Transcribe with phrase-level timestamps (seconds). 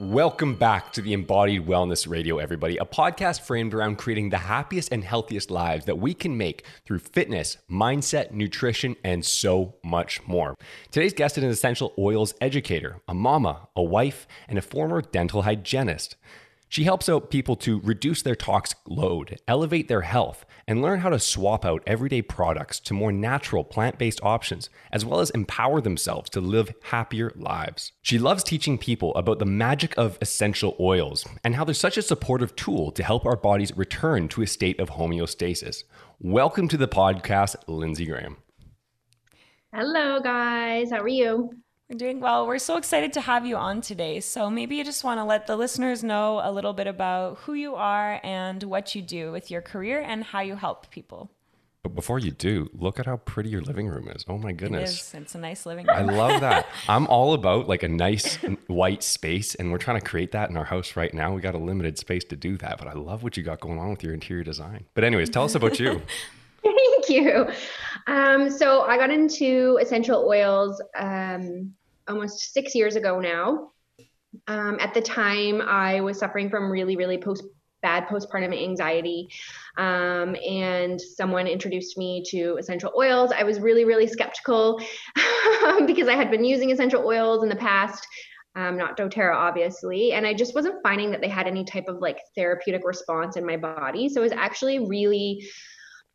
[0.00, 4.92] Welcome back to the Embodied Wellness Radio, everybody, a podcast framed around creating the happiest
[4.92, 10.54] and healthiest lives that we can make through fitness, mindset, nutrition, and so much more.
[10.92, 15.42] Today's guest is an essential oils educator, a mama, a wife, and a former dental
[15.42, 16.14] hygienist.
[16.70, 21.08] She helps out people to reduce their toxic load, elevate their health, and learn how
[21.08, 25.80] to swap out everyday products to more natural plant based options, as well as empower
[25.80, 27.92] themselves to live happier lives.
[28.02, 32.02] She loves teaching people about the magic of essential oils and how they're such a
[32.02, 35.84] supportive tool to help our bodies return to a state of homeostasis.
[36.20, 38.36] Welcome to the podcast, Lindsey Graham.
[39.72, 40.90] Hello, guys.
[40.90, 41.50] How are you?
[41.90, 42.46] We're doing well.
[42.46, 44.20] We're so excited to have you on today.
[44.20, 47.54] So, maybe you just want to let the listeners know a little bit about who
[47.54, 51.30] you are and what you do with your career and how you help people.
[51.82, 54.22] But before you do, look at how pretty your living room is.
[54.28, 55.14] Oh my goodness.
[55.14, 55.22] It is.
[55.22, 55.96] It's a nice living room.
[55.96, 56.66] I love that.
[56.90, 60.58] I'm all about like a nice white space, and we're trying to create that in
[60.58, 61.32] our house right now.
[61.32, 63.78] We got a limited space to do that, but I love what you got going
[63.78, 64.84] on with your interior design.
[64.92, 66.02] But, anyways, tell us about you.
[66.62, 67.48] Thank you.
[68.06, 71.72] Um, so I got into essential oils um,
[72.08, 73.72] almost six years ago now.
[74.46, 77.44] Um, at the time, I was suffering from really, really post
[77.80, 79.28] bad postpartum anxiety,
[79.76, 83.30] um, and someone introduced me to essential oils.
[83.32, 84.80] I was really, really skeptical
[85.86, 88.06] because I had been using essential oils in the past.
[88.56, 90.12] Um, not doTERRA, obviously.
[90.12, 93.46] And I just wasn't finding that they had any type of like therapeutic response in
[93.46, 94.08] my body.
[94.08, 95.48] So it was actually really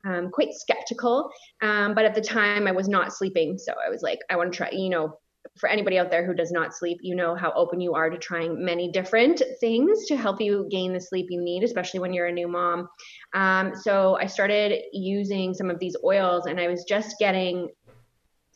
[0.05, 1.29] um, quite skeptical.
[1.61, 3.57] Um, but at the time, I was not sleeping.
[3.57, 5.19] So I was like, I want to try, you know,
[5.57, 8.17] for anybody out there who does not sleep, you know how open you are to
[8.17, 12.27] trying many different things to help you gain the sleep you need, especially when you're
[12.27, 12.89] a new mom.
[13.33, 17.69] Um, so I started using some of these oils, and I was just getting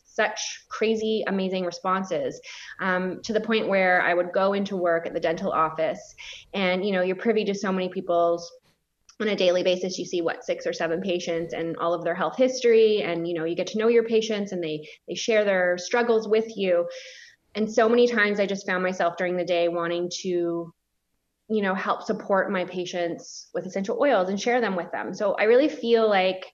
[0.04, 2.40] such crazy, amazing responses
[2.80, 6.16] um, to the point where I would go into work at the dental office,
[6.52, 8.50] and you know, you're privy to so many people's
[9.20, 12.14] on a daily basis you see what six or seven patients and all of their
[12.14, 15.44] health history and you know you get to know your patients and they they share
[15.44, 16.86] their struggles with you.
[17.54, 20.72] And so many times i just found myself during the day wanting to
[21.50, 25.14] you know help support my patients with essential oils and share them with them.
[25.14, 26.46] So i really feel like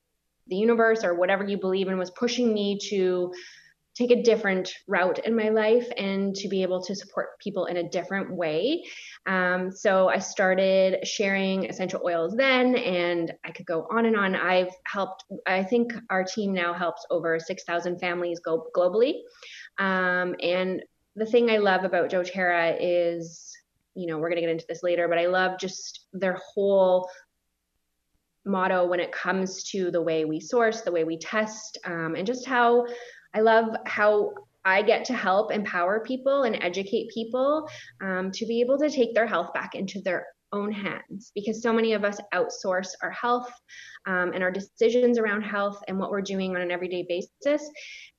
[0.46, 3.32] the universe or whatever you believe in was pushing me to
[3.94, 7.76] take a different route in my life and to be able to support people in
[7.76, 8.84] a different way.
[9.26, 14.34] Um, so I started sharing essential oils then, and I could go on and on.
[14.34, 19.20] I've helped, I think our team now helps over 6,000 families go globally.
[19.78, 20.82] Um, and
[21.14, 23.56] the thing I love about doTERRA is,
[23.94, 27.08] you know, we're going to get into this later, but I love just their whole
[28.44, 32.26] motto when it comes to the way we source, the way we test, um, and
[32.26, 32.86] just how
[33.34, 34.32] I love how
[34.64, 37.68] I get to help empower people and educate people
[38.02, 41.72] um, to be able to take their health back into their own hands because so
[41.72, 43.50] many of us outsource our health
[44.06, 47.68] um, and our decisions around health and what we're doing on an everyday basis.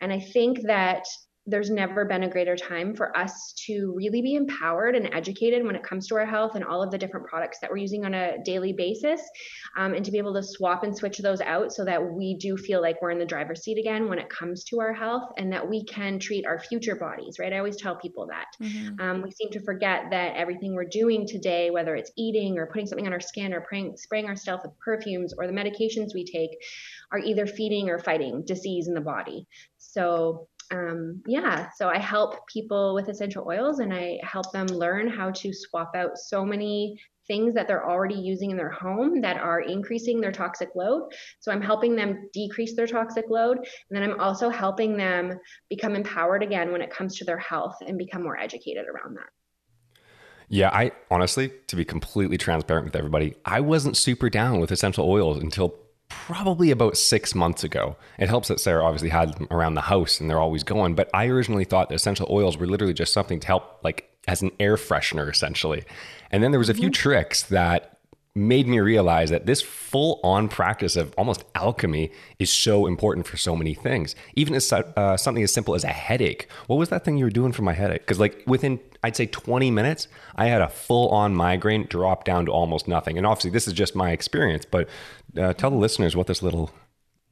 [0.01, 1.03] And I think that
[1.47, 5.75] there's never been a greater time for us to really be empowered and educated when
[5.75, 8.13] it comes to our health and all of the different products that we're using on
[8.13, 9.21] a daily basis
[9.77, 12.57] um, and to be able to swap and switch those out so that we do
[12.57, 15.51] feel like we're in the driver's seat again when it comes to our health and
[15.51, 17.53] that we can treat our future bodies right?
[17.53, 18.47] I always tell people that.
[18.61, 18.99] Mm-hmm.
[18.99, 22.87] um, we seem to forget that everything we're doing today whether it's eating or putting
[22.87, 26.51] something on our skin or praying, spraying ourselves with perfumes or the medications we take
[27.11, 29.47] are either feeding or fighting disease in the body.
[29.77, 35.07] So um, yeah, so I help people with essential oils and I help them learn
[35.07, 39.37] how to swap out so many things that they're already using in their home that
[39.37, 41.09] are increasing their toxic load.
[41.39, 43.57] So I'm helping them decrease their toxic load.
[43.57, 45.39] And then I'm also helping them
[45.69, 49.29] become empowered again when it comes to their health and become more educated around that.
[50.47, 55.09] Yeah, I honestly, to be completely transparent with everybody, I wasn't super down with essential
[55.09, 55.75] oils until
[56.09, 57.95] probably about six months ago.
[58.17, 60.95] It helps that Sarah obviously had them around the house and they're always going.
[60.95, 64.41] But I originally thought that essential oils were literally just something to help, like as
[64.41, 65.83] an air freshener, essentially.
[66.31, 66.93] And then there was a few mm-hmm.
[66.93, 67.95] tricks that
[68.37, 73.37] made me realize that this full on practice of almost alchemy is so important for
[73.37, 74.13] so many things.
[74.35, 76.49] Even as uh, something as simple as a headache.
[76.67, 78.01] What was that thing you were doing for my headache?
[78.01, 82.47] Because, like, within I'd say 20 minutes, I had a full on migraine drop down
[82.47, 83.19] to almost nothing.
[83.19, 84.89] And obviously, this is just my experience, but
[85.37, 86.71] uh, tell the listeners what this little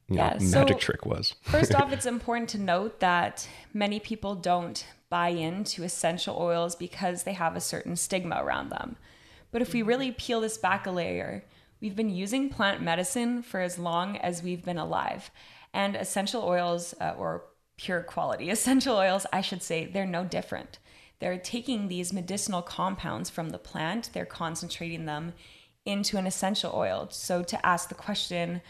[0.08, 1.34] you know, yeah, magic so trick was.
[1.42, 7.24] first off, it's important to note that many people don't buy into essential oils because
[7.24, 8.96] they have a certain stigma around them.
[9.52, 11.44] But if we really peel this back a layer,
[11.82, 15.32] we've been using plant medicine for as long as we've been alive.
[15.74, 17.46] And essential oils, uh, or
[17.78, 20.78] pure quality essential oils, I should say, they're no different.
[21.20, 25.34] They're taking these medicinal compounds from the plant, they're concentrating them
[25.86, 27.08] into an essential oil.
[27.12, 28.62] So to ask the question,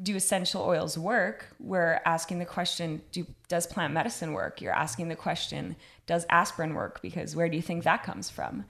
[0.00, 1.54] do essential oils work?
[1.60, 4.60] We're asking the question, do, does plant medicine work?
[4.60, 7.02] You're asking the question, does aspirin work?
[7.02, 8.64] Because where do you think that comes from?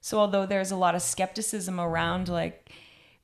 [0.00, 2.70] So although there's a lot of skepticism around like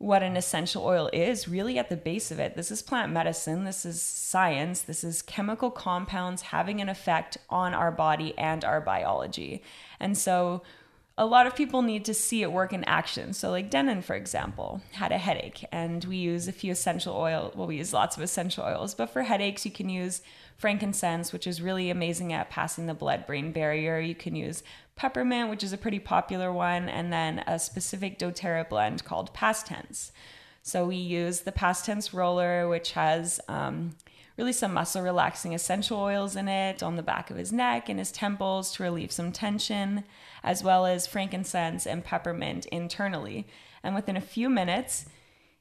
[0.03, 3.63] what an essential oil is, really at the base of it, this is plant medicine,
[3.63, 8.81] this is science, this is chemical compounds having an effect on our body and our
[8.81, 9.63] biology.
[10.01, 10.63] And so
[11.19, 13.35] a lot of people need to see it work in action.
[13.35, 17.53] So, like Denon, for example, had a headache, and we use a few essential oil.
[17.55, 20.23] Well, we use lots of essential oils, but for headaches, you can use
[20.57, 23.99] frankincense, which is really amazing at passing the blood brain barrier.
[23.99, 24.63] You can use
[24.97, 29.67] peppermint, which is a pretty popular one, and then a specific doTERRA blend called Past
[29.67, 30.13] Tense.
[30.63, 33.97] So, we use the Past Tense roller, which has um,
[34.37, 37.99] really some muscle relaxing essential oils in it on the back of his neck and
[37.99, 40.05] his temples to relieve some tension,
[40.43, 43.47] as well as frankincense and peppermint internally.
[43.83, 45.07] And within a few minutes,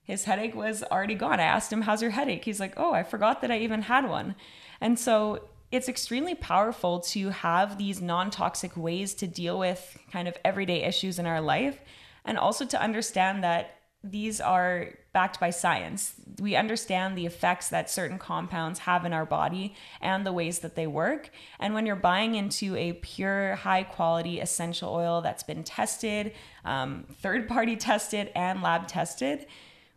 [0.03, 1.39] his headache was already gone.
[1.39, 2.45] I asked him, How's your headache?
[2.45, 4.35] He's like, Oh, I forgot that I even had one.
[4.79, 10.27] And so it's extremely powerful to have these non toxic ways to deal with kind
[10.27, 11.79] of everyday issues in our life.
[12.25, 16.15] And also to understand that these are backed by science.
[16.39, 20.75] We understand the effects that certain compounds have in our body and the ways that
[20.75, 21.29] they work.
[21.59, 26.33] And when you're buying into a pure, high quality essential oil that's been tested,
[26.65, 29.45] um, third party tested, and lab tested,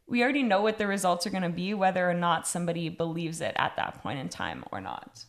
[0.06, 3.40] we already know what the results are going to be, whether or not somebody believes
[3.40, 5.24] it at that point in time or not.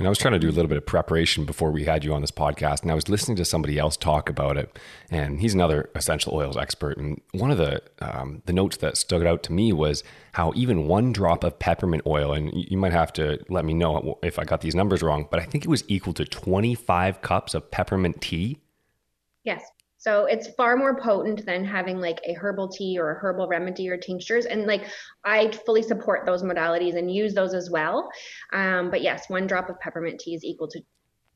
[0.00, 2.14] And I was trying to do a little bit of preparation before we had you
[2.14, 4.78] on this podcast, and I was listening to somebody else talk about it.
[5.10, 6.96] And he's another essential oils expert.
[6.96, 10.02] And one of the um, the notes that stood out to me was
[10.32, 14.18] how even one drop of peppermint oil, and you might have to let me know
[14.22, 17.52] if I got these numbers wrong, but I think it was equal to 25 cups
[17.52, 18.58] of peppermint tea.
[19.44, 19.62] Yes.
[20.00, 23.90] So it's far more potent than having like a herbal tea or a herbal remedy
[23.90, 24.46] or tinctures.
[24.46, 24.86] And like
[25.26, 28.10] I fully support those modalities and use those as well.
[28.54, 30.80] Um, but yes, one drop of peppermint tea is equal to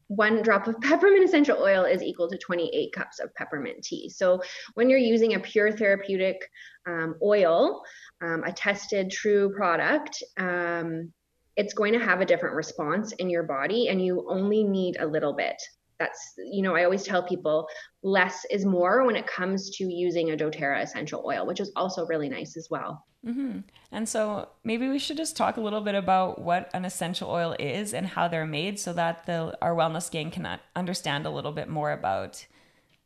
[0.07, 4.09] one drop of peppermint essential oil is equal to 28 cups of peppermint tea.
[4.09, 4.41] So
[4.73, 6.49] when you're using a pure therapeutic
[6.87, 7.83] um, oil,
[8.23, 11.13] um, a tested true product, um,
[11.57, 15.07] it's going to have a different response in your body, and you only need a
[15.07, 15.63] little bit
[15.99, 17.67] that's you know i always tell people
[18.03, 22.07] less is more when it comes to using a doterra essential oil which is also
[22.07, 23.05] really nice as well.
[23.25, 23.61] Mm-hmm.
[23.91, 27.57] and so maybe we should just talk a little bit about what an essential oil
[27.59, 31.53] is and how they're made so that the our wellness gang can understand a little
[31.53, 32.45] bit more about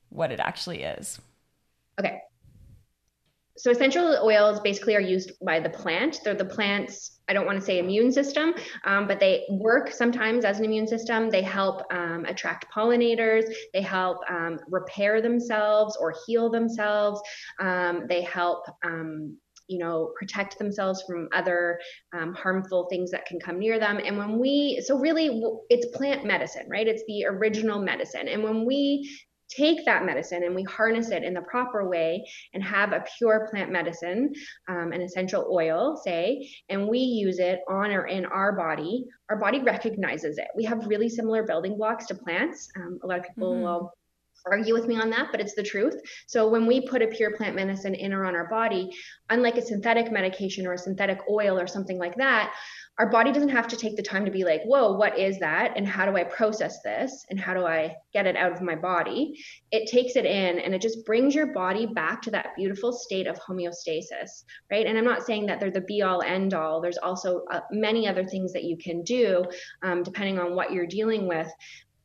[0.09, 1.21] what it actually is.
[2.01, 2.19] Okay
[3.59, 7.59] so essential oils basically are used by the plant they're the plant's I don't want
[7.59, 11.29] to say immune system, um, but they work sometimes as an immune system.
[11.29, 13.45] They help um, attract pollinators.
[13.75, 17.21] They help um, repair themselves or heal themselves.
[17.61, 19.37] Um, they help um,
[19.69, 21.79] you know protect themselves from other
[22.15, 26.25] um, harmful things that can come near them and when we so really it's plant
[26.25, 29.09] medicine right it's the original medicine and when we
[29.49, 32.25] take that medicine and we harness it in the proper way
[32.55, 34.33] and have a pure plant medicine,
[34.69, 39.37] um, an essential oil, say, and we use it on or in our body, our
[39.37, 40.49] body recognizes it.
[40.57, 42.69] We have really similar building blocks to plants.
[42.77, 43.63] Um, a lot of people mm-hmm.
[43.63, 43.93] will
[44.47, 46.01] argue with me on that, but it's the truth.
[46.27, 48.91] So when we put a pure plant medicine in or on our body,
[49.31, 52.55] unlike a synthetic medication or a synthetic oil or something like that,
[52.99, 55.77] our body doesn't have to take the time to be like, whoa, what is that?
[55.77, 57.25] And how do I process this?
[57.31, 59.39] And how do I get it out of my body?
[59.71, 63.29] It takes it in and it just brings your body back to that beautiful state
[63.29, 64.85] of homeostasis, right?
[64.85, 66.81] And I'm not saying that they're the be all end all.
[66.81, 69.45] There's also uh, many other things that you can do
[69.83, 71.49] um, depending on what you're dealing with.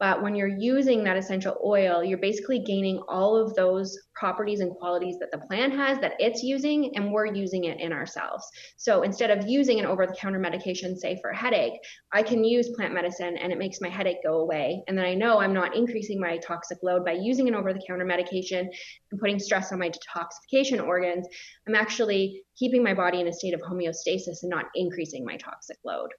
[0.03, 4.75] But when you're using that essential oil, you're basically gaining all of those properties and
[4.75, 8.45] qualities that the plant has that it's using, and we're using it in ourselves.
[8.75, 11.79] So instead of using an over the counter medication, say for a headache,
[12.11, 14.83] I can use plant medicine and it makes my headache go away.
[14.89, 17.83] And then I know I'm not increasing my toxic load by using an over the
[17.87, 18.69] counter medication
[19.09, 21.25] and putting stress on my detoxification organs.
[21.65, 25.77] I'm actually keeping my body in a state of homeostasis and not increasing my toxic
[25.85, 26.09] load.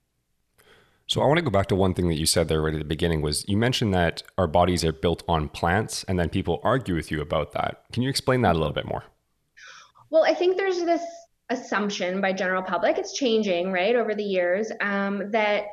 [1.06, 2.78] So I want to go back to one thing that you said there right at
[2.78, 6.60] the beginning was you mentioned that our bodies are built on plants and then people
[6.64, 7.84] argue with you about that.
[7.92, 9.04] Can you explain that a little bit more?
[10.10, 11.02] Well, I think there's this
[11.50, 15.64] assumption by general public, it's changing, right, over the years, um, that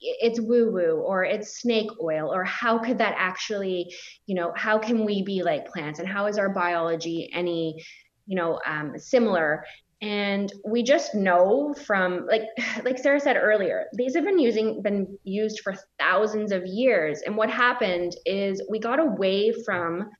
[0.00, 3.94] it's woo woo or it's snake oil or how could that actually,
[4.26, 7.82] you know, how can we be like plants and how is our biology any,
[8.26, 9.64] you know, um, similar?
[10.04, 12.42] And we just know from like
[12.84, 17.22] like sarah said earlier these have been using been used for thousands of years.
[17.22, 20.10] And what happened is we got away from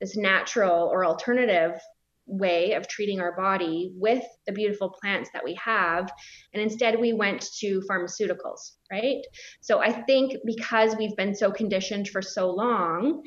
[0.00, 1.80] this natural or alternative
[2.26, 6.10] way of treating our body with the beautiful plants that we have.
[6.54, 9.22] And instead we went to pharmaceuticals right?
[9.60, 13.22] So i think because we've been so conditioned for so long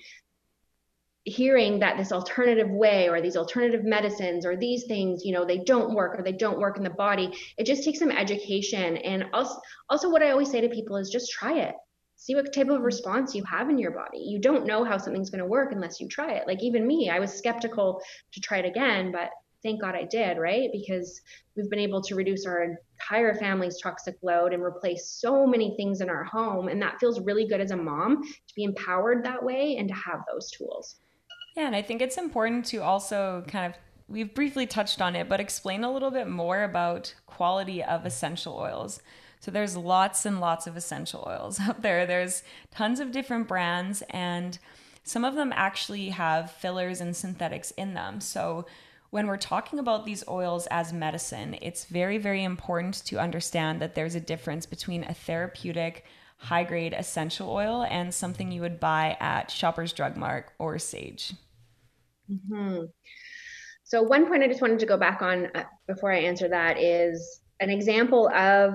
[1.25, 5.57] hearing that this alternative way or these alternative medicines or these things you know they
[5.57, 8.97] don't work or they don't work in the body it just takes some education.
[8.97, 11.75] And also also what i always say to people is just try it.
[12.15, 14.19] See what type of response you have in your body.
[14.19, 16.47] You don't know how something's going to work unless you try it.
[16.47, 18.01] Like even me i was skeptical
[18.31, 19.31] to try it again but
[19.63, 20.69] thank god i did right?
[20.71, 21.21] Because
[21.55, 26.01] we've been able to reduce our entire family's toxic load and replace so many things
[26.01, 29.43] in our home and that feels really good as a mom to be empowered that
[29.43, 30.97] way and to have those tools
[31.55, 35.27] yeah, and I think it's important to also kind of we've briefly touched on it,
[35.29, 39.01] but explain a little bit more about quality of essential oils.
[39.39, 42.05] So there's lots and lots of essential oils out there.
[42.05, 44.57] There's tons of different brands and
[45.03, 48.19] some of them actually have fillers and synthetics in them.
[48.21, 48.65] So
[49.11, 53.93] when we're talking about these oils as medicine, it's very, very important to understand that
[53.93, 56.05] there's a difference between a therapeutic,
[56.37, 61.33] high grade essential oil and something you would buy at Shoppers Drug Mart or Sage.
[62.31, 62.85] Mm-hmm.
[63.83, 66.79] So, one point I just wanted to go back on uh, before I answer that
[66.81, 68.73] is an example of,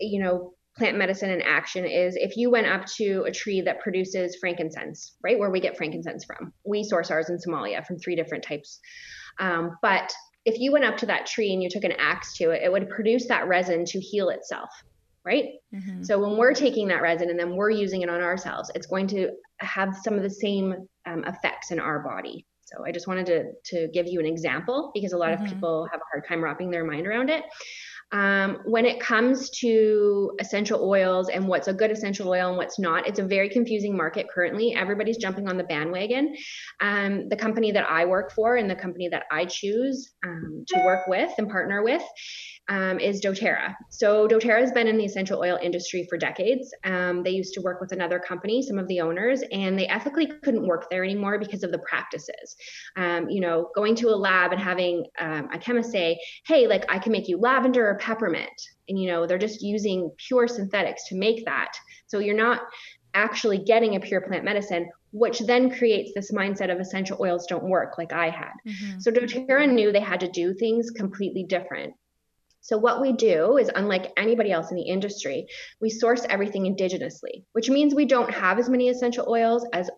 [0.00, 3.80] you know, plant medicine in action is if you went up to a tree that
[3.80, 6.52] produces frankincense, right, where we get frankincense from.
[6.64, 8.78] We source ours in Somalia from three different types.
[9.40, 10.12] Um, but
[10.44, 12.70] if you went up to that tree and you took an axe to it, it
[12.70, 14.70] would produce that resin to heal itself,
[15.24, 15.46] right?
[15.74, 16.04] Mm-hmm.
[16.04, 19.08] So when we're taking that resin and then we're using it on ourselves, it's going
[19.08, 20.74] to have some of the same
[21.06, 22.46] um, effects in our body.
[22.66, 25.44] So I just wanted to, to give you an example because a lot mm-hmm.
[25.44, 27.44] of people have a hard time wrapping their mind around it.
[28.12, 32.78] Um, when it comes to essential oils and what's a good essential oil and what's
[32.78, 34.74] not, it's a very confusing market currently.
[34.76, 36.36] Everybody's jumping on the bandwagon.
[36.80, 40.84] Um, the company that I work for and the company that I choose um, to
[40.84, 42.02] work with and partner with
[42.68, 43.74] um, is doTERRA.
[43.90, 46.72] So doTERRA has been in the essential oil industry for decades.
[46.84, 50.26] Um, they used to work with another company, some of the owners, and they ethically
[50.42, 52.56] couldn't work there anymore because of the practices.
[52.96, 56.84] Um, you know, going to a lab and having um, a chemist say, "Hey, like
[56.88, 61.08] I can make you lavender or peppermint," and you know they're just using pure synthetics
[61.08, 61.72] to make that.
[62.06, 62.62] So you're not
[63.14, 67.64] actually getting a pure plant medicine which then creates this mindset of essential oils don't
[67.64, 68.52] work like I had.
[68.66, 68.98] Mm-hmm.
[68.98, 71.94] So doTERRA knew they had to do things completely different.
[72.66, 75.46] So, what we do is, unlike anybody else in the industry,
[75.80, 79.88] we source everything indigenously, which means we don't have as many essential oils as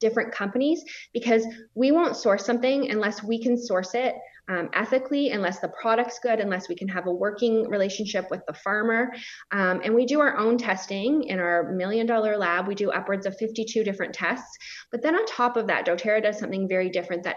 [0.00, 0.84] different companies
[1.14, 4.14] because we won't source something unless we can source it
[4.50, 8.52] um, ethically, unless the product's good, unless we can have a working relationship with the
[8.52, 9.14] farmer.
[9.50, 12.68] Um, and we do our own testing in our million dollar lab.
[12.68, 14.58] We do upwards of 52 different tests.
[14.90, 17.36] But then on top of that, doTERRA does something very different that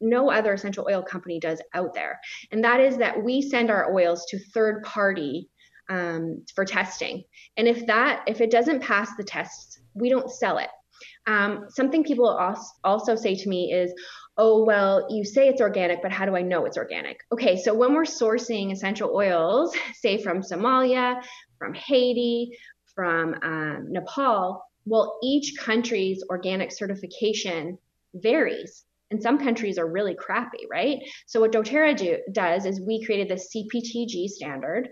[0.00, 2.18] no other essential oil company does out there.
[2.50, 5.48] And that is that we send our oils to third party
[5.88, 7.24] um, for testing.
[7.56, 10.68] And if that, if it doesn't pass the tests, we don't sell it.
[11.26, 12.28] Um, something people
[12.84, 13.92] also say to me is,
[14.36, 17.20] oh, well, you say it's organic, but how do I know it's organic?
[17.32, 21.22] Okay, so when we're sourcing essential oils, say from Somalia,
[21.58, 22.56] from Haiti,
[22.94, 27.78] from um, Nepal, well, each country's organic certification
[28.14, 30.98] varies and some countries are really crappy, right?
[31.26, 34.88] So what doTERRA do, does is we created the CPTG standard,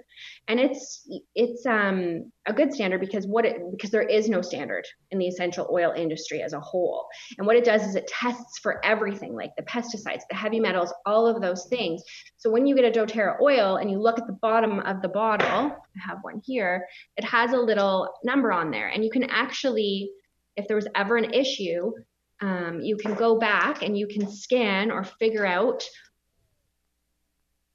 [0.48, 4.84] and it's it's um, a good standard because what it because there is no standard
[5.12, 7.06] in the essential oil industry as a whole.
[7.38, 10.92] And what it does is it tests for everything, like the pesticides, the heavy metals,
[11.06, 12.02] all of those things.
[12.38, 15.08] So when you get a doTERRA oil and you look at the bottom of the
[15.08, 19.24] bottle, I have one here, it has a little number on there, and you can
[19.24, 20.10] actually
[20.58, 21.92] if there was ever an issue,
[22.40, 25.84] um, you can go back and you can scan or figure out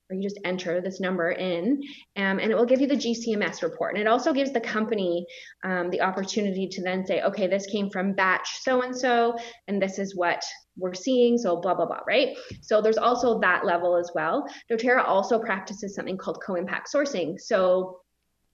[0.10, 1.82] or you just enter this number in
[2.18, 3.94] um, and it will give you the GCMS report.
[3.94, 5.26] And it also gives the company
[5.64, 9.36] um, the opportunity to then say, okay, this came from batch so and so,
[9.68, 10.44] and this is what
[10.78, 11.38] we're seeing.
[11.38, 12.36] So, blah, blah, blah, right?
[12.62, 14.46] So, there's also that level as well.
[14.72, 17.40] doTERRA also practices something called co impact sourcing.
[17.40, 18.00] So,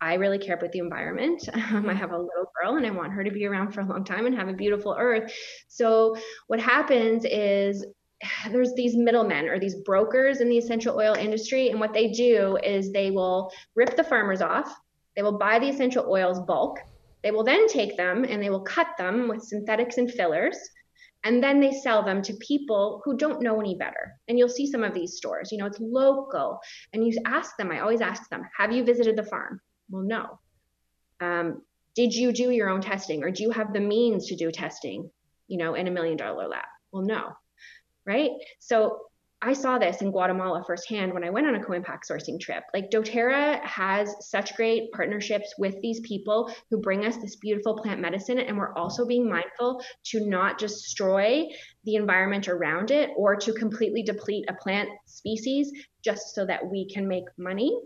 [0.02, 1.48] I really care about the environment.
[1.72, 3.86] Um, I have a little girl and I want her to be around for a
[3.86, 5.32] long time and have a beautiful earth.
[5.68, 6.16] So,
[6.48, 7.86] what happens is
[8.52, 11.70] there's these middlemen or these brokers in the essential oil industry.
[11.70, 14.74] And what they do is they will rip the farmers off,
[15.16, 16.80] they will buy the essential oils bulk,
[17.24, 20.58] they will then take them and they will cut them with synthetics and fillers.
[21.26, 24.66] and then they sell them to people who don't know any better and you'll see
[24.66, 26.60] some of these stores you know it's local
[26.94, 30.40] and you ask them i always ask them have you visited the farm well no.
[31.22, 31.62] Um,
[31.96, 35.10] did you do your own testing or do you have the means to do testing
[35.48, 36.66] you know in a million dollar lab?
[36.92, 37.34] Well no
[38.10, 38.32] right?
[38.60, 39.02] So
[39.42, 42.64] I saw this in Guatemala firsthand when I went on a co-impact sourcing trip.
[42.74, 48.02] Like doTERRA has such great partnerships with these people who bring us this beautiful plant
[48.02, 51.46] medicine and we're also being mindful to not destroy
[51.86, 55.72] the environment around it or to completely deplete a plant species
[56.04, 57.80] just so that we can make money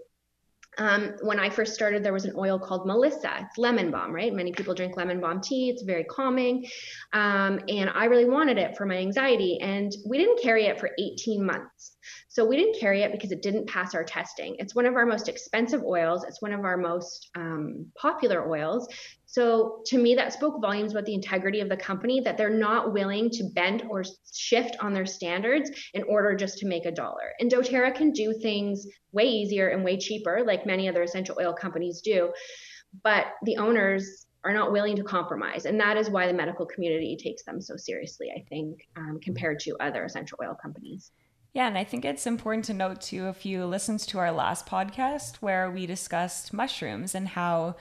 [0.78, 3.32] um, when I first started, there was an oil called Melissa.
[3.42, 4.34] It's lemon balm, right?
[4.34, 5.70] Many people drink lemon balm tea.
[5.70, 6.66] It's very calming.
[7.14, 9.60] Um, and I really wanted it for my anxiety.
[9.62, 11.96] And we didn't carry it for 18 months.
[12.30, 14.56] So we didn't carry it because it didn't pass our testing.
[14.60, 18.88] It's one of our most expensive oils, it's one of our most um, popular oils.
[19.34, 22.94] So to me, that spoke volumes about the integrity of the company that they're not
[22.94, 27.34] willing to bend or shift on their standards in order just to make a dollar.
[27.40, 31.52] And doTERRA can do things way easier and way cheaper, like many other essential oil
[31.52, 32.32] companies do.
[33.04, 35.66] But the owners are not willing to compromise.
[35.66, 39.60] And that is why the medical community takes them so seriously, I think, um, compared
[39.62, 41.10] to other essential oil companies.
[41.54, 44.68] Yeah, and I think it's important to note too if you listened to our last
[44.68, 47.78] podcast where we discussed mushrooms and how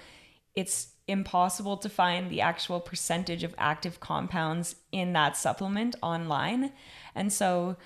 [0.55, 6.73] it's impossible to find the actual percentage of active compounds in that supplement online.
[7.15, 7.77] And so,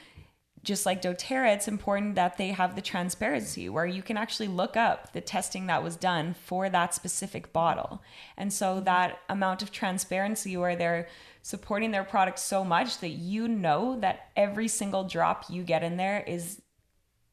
[0.62, 4.76] just like doTERRA, it's important that they have the transparency where you can actually look
[4.76, 8.02] up the testing that was done for that specific bottle.
[8.36, 8.84] And so, mm-hmm.
[8.84, 11.08] that amount of transparency where they're
[11.42, 15.96] supporting their product so much that you know that every single drop you get in
[15.96, 16.60] there is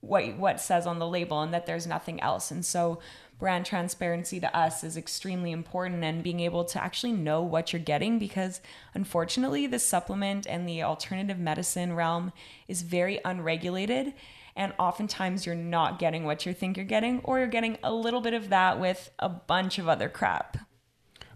[0.04, 2.52] what what says on the label and that there's nothing else.
[2.52, 3.00] And so
[3.40, 7.82] brand transparency to us is extremely important and being able to actually know what you're
[7.82, 8.62] getting because
[8.94, 12.32] unfortunately the supplement and the alternative medicine realm
[12.68, 14.14] is very unregulated
[14.56, 18.22] and oftentimes you're not getting what you think you're getting or you're getting a little
[18.22, 20.58] bit of that with a bunch of other crap.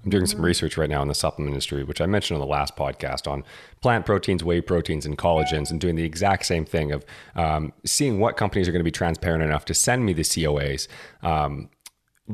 [0.03, 2.49] I'm doing some research right now in the supplement industry, which I mentioned on the
[2.49, 3.43] last podcast on
[3.81, 7.03] plant proteins, whey proteins, and collagens, and doing the exact same thing of
[7.35, 10.87] um, seeing what companies are going to be transparent enough to send me the COAs.
[11.23, 11.69] Um,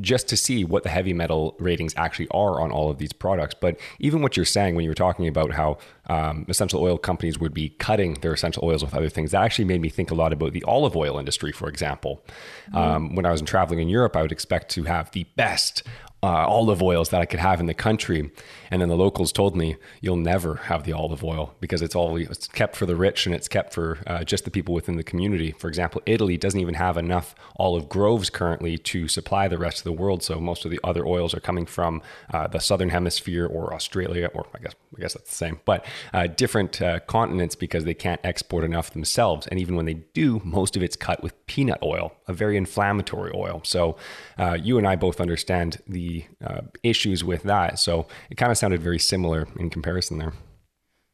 [0.00, 3.54] just to see what the heavy metal ratings actually are on all of these products.
[3.60, 5.78] But even what you're saying when you were talking about how
[6.08, 9.66] um, essential oil companies would be cutting their essential oils with other things, that actually
[9.66, 12.24] made me think a lot about the olive oil industry, for example.
[12.68, 12.76] Mm-hmm.
[12.76, 15.82] Um, when I was traveling in Europe, I would expect to have the best
[16.24, 18.30] uh, olive oils that I could have in the country.
[18.74, 22.16] And then the locals told me, you'll never have the olive oil because it's all
[22.16, 25.04] it's kept for the rich and it's kept for uh, just the people within the
[25.04, 25.52] community.
[25.52, 29.84] For example, Italy doesn't even have enough olive groves currently to supply the rest of
[29.84, 30.24] the world.
[30.24, 34.28] So most of the other oils are coming from uh, the southern hemisphere or Australia,
[34.34, 37.94] or I guess I guess that's the same, but uh, different uh, continents because they
[37.94, 39.46] can't export enough themselves.
[39.46, 43.32] And even when they do, most of it's cut with peanut oil, a very inflammatory
[43.34, 43.60] oil.
[43.64, 43.96] So
[44.38, 47.78] uh, you and I both understand the uh, issues with that.
[47.78, 50.32] So it kind of sounded very similar in comparison there.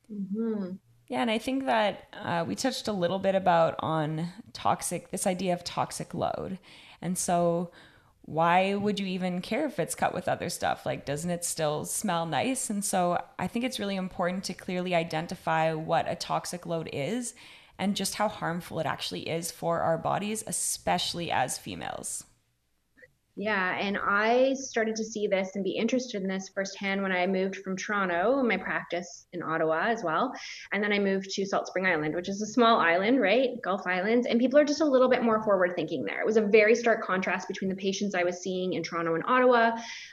[0.09, 0.75] Mm-hmm.
[1.09, 5.27] Yeah, and I think that uh, we touched a little bit about on toxic, this
[5.27, 6.61] idea of toxic load.
[7.03, 7.73] And so,
[8.23, 10.87] why would you even care if it's cut with other stuff?
[10.87, 12.71] Like, doesn't it still smell nice?
[12.71, 17.35] And so, I think it's really important to clearly identify what a toxic load is
[17.81, 22.23] and just how harmful it actually is for our bodies, especially as females.
[23.41, 27.27] Yeah, and I started to see this and be interested in this firsthand when I
[27.27, 30.35] moved from Toronto, my practice in Ottawa as well.
[30.73, 33.53] And then I moved to Salt Spring Island, which is a small island, right?
[33.63, 34.27] Gulf Islands.
[34.27, 36.21] And people are just a little bit more forward thinking there.
[36.21, 39.25] It was a very stark contrast between the patients I was seeing in Toronto and
[39.27, 39.71] Ottawa,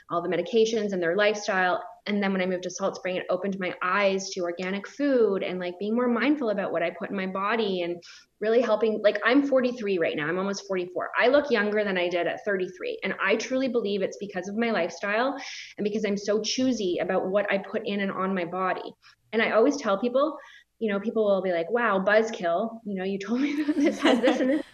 [0.08, 3.26] all the medications and their lifestyle, and then when I moved to Salt Spring, it
[3.28, 7.10] opened my eyes to organic food and like being more mindful about what I put
[7.10, 8.02] in my body and
[8.40, 9.00] really helping.
[9.02, 11.10] Like I'm 43 right now, I'm almost 44.
[11.20, 13.00] I look younger than I did at 33.
[13.04, 15.36] And I truly believe it's because of my lifestyle
[15.76, 18.94] and because I'm so choosy about what I put in and on my body.
[19.34, 20.38] And I always tell people,
[20.78, 24.20] you know, people will be like, wow, buzzkill, you know, you told me this has
[24.20, 24.62] this and this.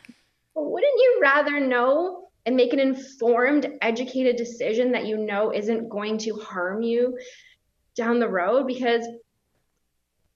[0.55, 5.89] But wouldn't you rather know and make an informed, educated decision that you know isn't
[5.89, 7.19] going to harm you
[7.97, 9.07] down the road because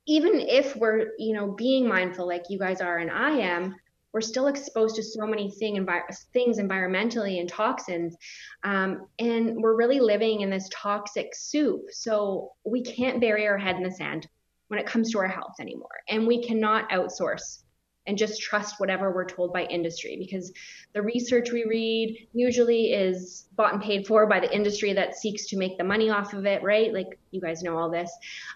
[0.06, 3.74] even if we're you know being mindful like you guys are and i am
[4.12, 8.16] we're still exposed to so many thing, envi- things environmentally and toxins
[8.64, 11.82] um, and we're really living in this toxic soup.
[11.90, 14.26] So we can't bury our head in the sand
[14.68, 17.62] when it comes to our health anymore and we cannot outsource
[18.08, 20.52] and just trust whatever we're told by industry because
[20.94, 25.46] the research we read usually is bought and paid for by the industry that seeks
[25.46, 26.92] to make the money off of it, right?
[26.92, 28.10] Like you guys know all this.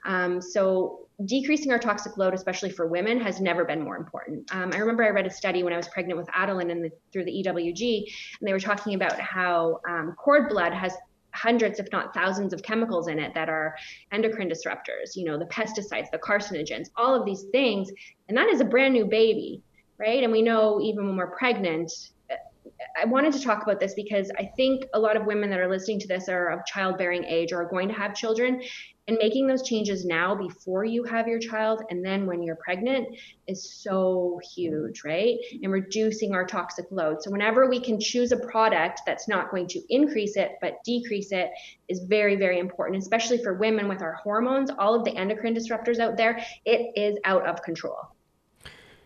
[0.05, 4.53] Um, so decreasing our toxic load, especially for women, has never been more important.
[4.55, 7.27] Um, I remember I read a study when I was pregnant with Adeline the, through
[7.27, 8.05] the EWG,
[8.41, 10.95] and they were talking about how um, cord blood has
[11.35, 13.75] hundreds, if not thousands, of chemicals in it that are
[14.13, 17.91] endocrine disruptors, you know, the pesticides, the carcinogens, all of these things.
[18.29, 19.63] And that is a brand new baby,
[19.99, 20.23] right?
[20.23, 21.91] And we know even when we're pregnant,
[22.31, 22.35] uh,
[23.01, 25.69] I wanted to talk about this because I think a lot of women that are
[25.69, 28.63] listening to this are of childbearing age or are going to have children
[29.09, 33.09] and making those changes now before you have your child and then when you're pregnant
[33.49, 35.37] is so huge, right?
[35.63, 37.23] And reducing our toxic load.
[37.23, 41.33] So, whenever we can choose a product that's not going to increase it but decrease
[41.33, 41.51] it
[41.89, 45.99] is very, very important, especially for women with our hormones, all of the endocrine disruptors
[45.99, 47.99] out there, it is out of control.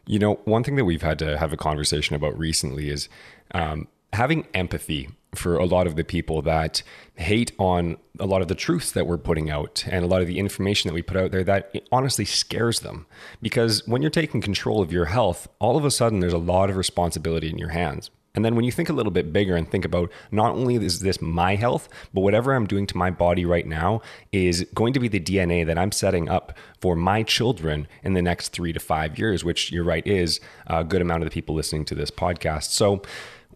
[0.06, 3.08] You know, one thing that we've had to have a conversation about recently is
[3.52, 6.82] um, having empathy for a lot of the people that
[7.14, 10.26] hate on a lot of the truths that we're putting out and a lot of
[10.26, 13.06] the information that we put out there that honestly scares them.
[13.42, 16.70] Because when you're taking control of your health, all of a sudden there's a lot
[16.70, 18.10] of responsibility in your hands.
[18.36, 21.00] And then when you think a little bit bigger and think about not only is
[21.00, 25.00] this my health, but whatever I'm doing to my body right now is going to
[25.00, 28.78] be the DNA that I'm setting up for my children in the next three to
[28.78, 32.10] five years, which you're right is a good amount of the people listening to this
[32.10, 32.64] podcast.
[32.64, 33.00] So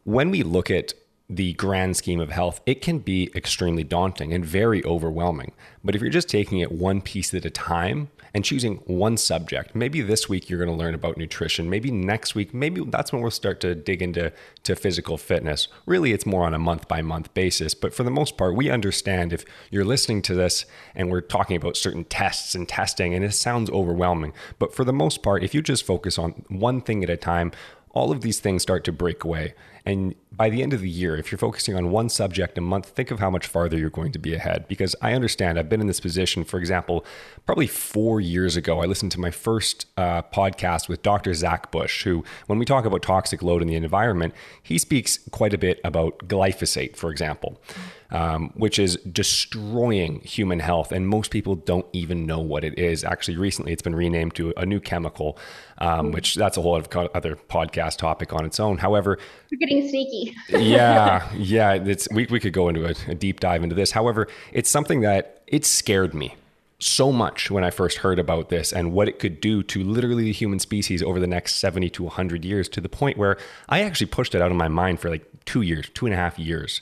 [0.04, 0.94] when we look at
[1.30, 5.52] the grand scheme of health, it can be extremely daunting and very overwhelming.
[5.84, 9.74] But if you're just taking it one piece at a time and choosing one subject,
[9.74, 11.70] maybe this week you're going to learn about nutrition.
[11.70, 14.32] Maybe next week, maybe that's when we'll start to dig into
[14.64, 15.68] to physical fitness.
[15.86, 17.74] Really, it's more on a month by month basis.
[17.74, 20.64] But for the most part, we understand if you're listening to this
[20.96, 24.32] and we're talking about certain tests and testing, and it sounds overwhelming.
[24.58, 27.52] But for the most part, if you just focus on one thing at a time,
[27.92, 29.54] all of these things start to break away.
[29.84, 32.86] And by the end of the year, if you're focusing on one subject a month,
[32.86, 34.68] think of how much farther you're going to be ahead.
[34.68, 37.04] Because I understand I've been in this position, for example,
[37.46, 38.80] probably four years ago.
[38.80, 41.34] I listened to my first uh, podcast with Dr.
[41.34, 45.54] Zach Bush, who, when we talk about toxic load in the environment, he speaks quite
[45.54, 47.60] a bit about glyphosate, for example
[48.12, 50.92] um, which is destroying human health.
[50.92, 53.04] And most people don't even know what it is.
[53.04, 55.38] Actually, recently it's been renamed to a new chemical,
[55.78, 58.78] um, which that's a whole other podcast topic on its own.
[58.78, 59.18] However,
[59.70, 60.34] sneaky.
[60.48, 63.92] yeah, yeah, it's we we could go into a, a deep dive into this.
[63.92, 66.34] However, it's something that it scared me
[66.80, 70.24] so much when I first heard about this and what it could do to literally
[70.24, 73.36] the human species over the next 70 to 100 years to the point where
[73.68, 76.16] I actually pushed it out of my mind for like two years, two and a
[76.16, 76.80] half years.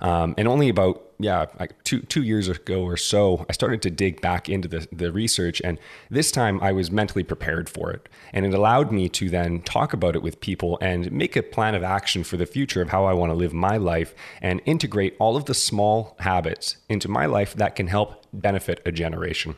[0.00, 3.90] Um, and only about yeah like two two years ago or so, I started to
[3.90, 5.78] dig back into the the research, and
[6.10, 9.92] this time I was mentally prepared for it, and it allowed me to then talk
[9.92, 13.04] about it with people and make a plan of action for the future of how
[13.04, 17.26] I want to live my life and integrate all of the small habits into my
[17.26, 19.56] life that can help benefit a generation.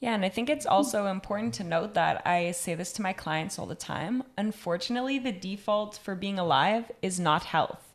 [0.00, 3.14] Yeah, and I think it's also important to note that I say this to my
[3.14, 4.22] clients all the time.
[4.36, 7.85] Unfortunately, the default for being alive is not health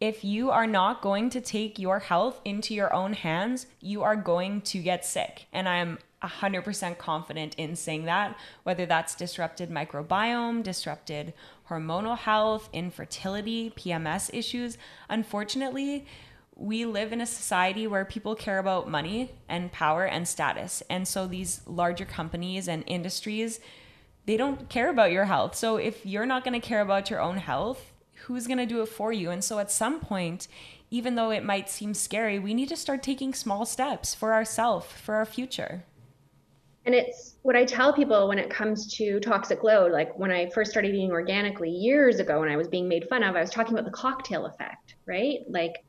[0.00, 4.16] if you are not going to take your health into your own hands, you are
[4.16, 5.46] going to get sick.
[5.52, 11.32] And I am 100% confident in saying that, whether that's disrupted microbiome, disrupted
[11.68, 14.78] hormonal health, infertility, PMS issues.
[15.08, 16.06] Unfortunately,
[16.54, 20.82] we live in a society where people care about money and power and status.
[20.90, 23.60] And so these larger companies and industries,
[24.26, 25.54] they don't care about your health.
[25.54, 27.92] So if you're not going to care about your own health,
[28.28, 29.30] who's going to do it for you?
[29.30, 30.48] And so at some point,
[30.90, 34.86] even though it might seem scary, we need to start taking small steps for ourselves,
[34.92, 35.82] for our future.
[36.84, 39.92] And it's what I tell people when it comes to toxic load.
[39.92, 43.22] Like when I first started eating organically years ago, when I was being made fun
[43.22, 45.38] of, I was talking about the cocktail effect, right?
[45.48, 45.84] Like,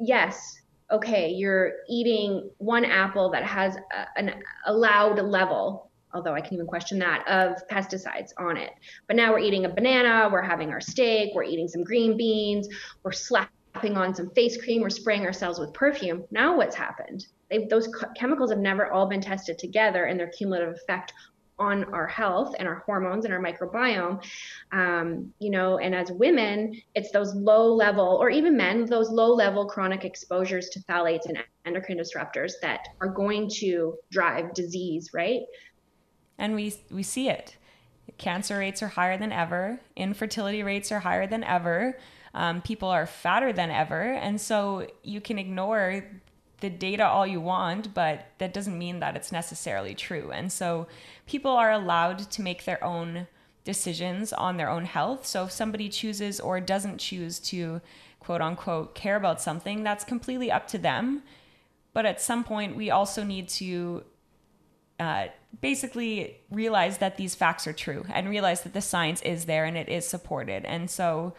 [0.00, 6.54] yes, okay, you're eating one apple that has a, an allowed level although I can
[6.54, 8.70] even question that, of pesticides on it.
[9.06, 12.68] But now we're eating a banana, we're having our steak, we're eating some green beans,
[13.02, 16.24] we're slapping on some face cream, we're spraying ourselves with perfume.
[16.30, 17.26] Now what's happened?
[17.50, 21.12] They've, those chemicals have never all been tested together and their cumulative effect
[21.58, 24.22] on our health and our hormones and our microbiome
[24.72, 29.32] um, you know and as women it's those low level or even men those low
[29.32, 35.42] level chronic exposures to phthalates and endocrine disruptors that are going to drive disease right
[36.38, 37.56] and we we see it.
[38.18, 39.80] Cancer rates are higher than ever.
[39.96, 41.98] Infertility rates are higher than ever.
[42.34, 46.04] Um, people are fatter than ever, and so you can ignore
[46.60, 50.30] the data all you want, but that doesn't mean that it's necessarily true.
[50.32, 50.86] And so
[51.26, 53.26] people are allowed to make their own
[53.64, 55.26] decisions on their own health.
[55.26, 57.80] So if somebody chooses or doesn't choose to
[58.18, 61.22] quote unquote care about something, that's completely up to them.
[61.92, 64.04] But at some point, we also need to
[65.00, 65.26] uh,
[65.60, 69.76] basically realize that these facts are true and realize that the science is there and
[69.76, 70.64] it is supported.
[70.64, 71.34] And so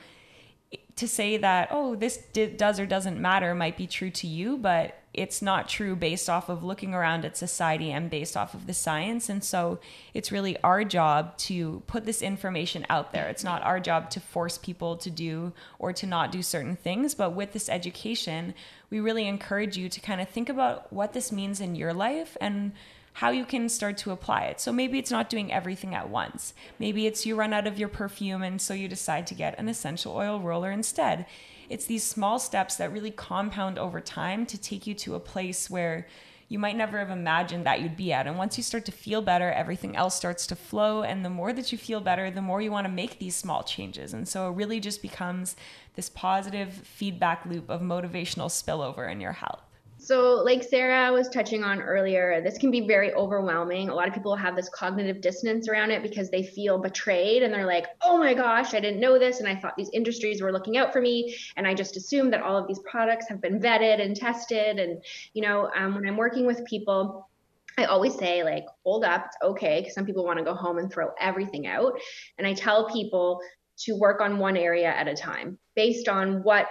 [0.95, 2.17] to say that, oh, this
[2.57, 6.49] does or doesn't matter might be true to you, but it's not true based off
[6.49, 9.29] of looking around at society and based off of the science.
[9.29, 9.79] And so
[10.13, 13.27] it's really our job to put this information out there.
[13.27, 17.15] It's not our job to force people to do or to not do certain things.
[17.15, 18.53] But with this education,
[18.89, 22.35] we really encourage you to kind of think about what this means in your life
[22.39, 22.73] and
[23.15, 24.60] how you can start to apply it.
[24.60, 26.54] So maybe it's not doing everything at once.
[26.80, 29.69] Maybe it's you run out of your perfume and so you decide to get an
[29.69, 31.25] essential oil roller instead.
[31.69, 35.69] It's these small steps that really compound over time to take you to a place
[35.69, 36.08] where
[36.49, 38.28] you might never have imagined that you'd be at.
[38.28, 41.01] And once you start to feel better, everything else starts to flow.
[41.01, 43.63] And the more that you feel better, the more you want to make these small
[43.63, 44.13] changes.
[44.13, 45.56] And so it really just becomes
[45.95, 49.64] this positive feedback loop of motivational spillover in your health.
[50.05, 53.89] So, like Sarah was touching on earlier, this can be very overwhelming.
[53.89, 57.51] A lot of people have this cognitive dissonance around it because they feel betrayed and
[57.51, 59.39] they're like, oh my gosh, I didn't know this.
[59.39, 61.35] And I thought these industries were looking out for me.
[61.57, 64.77] And I just assumed that all of these products have been vetted and tested.
[64.77, 67.27] And, you know, um, when I'm working with people,
[67.75, 69.79] I always say, like, hold up, it's okay.
[69.79, 71.99] Because some people want to go home and throw everything out.
[72.37, 73.41] And I tell people
[73.79, 76.67] to work on one area at a time based on what